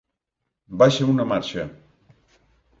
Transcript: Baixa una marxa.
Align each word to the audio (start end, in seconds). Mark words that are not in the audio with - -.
Baixa 0.83 1.11
una 1.13 1.27
marxa. 1.35 1.69